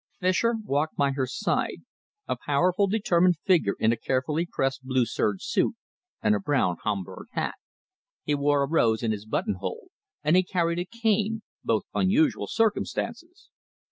Fischer 0.19 0.55
walked 0.65 0.95
by 0.95 1.11
her 1.11 1.27
side 1.27 1.83
a 2.27 2.35
powerful, 2.35 2.87
determined 2.87 3.37
figure 3.45 3.75
in 3.79 3.91
a 3.91 3.95
carefully 3.95 4.47
pressed 4.51 4.81
blue 4.83 5.05
serge 5.05 5.43
suit 5.43 5.75
and 6.23 6.33
a 6.33 6.39
brown 6.39 6.77
Homburg 6.81 7.27
hat. 7.33 7.53
He 8.23 8.33
wore 8.33 8.63
a 8.63 8.67
rose 8.67 9.03
in 9.03 9.11
his 9.11 9.27
buttonhole, 9.27 9.89
and 10.23 10.35
he 10.35 10.41
carried 10.41 10.79
a 10.79 10.85
cane 10.85 11.43
both 11.63 11.83
unusual 11.93 12.47
circumstances. 12.47 13.51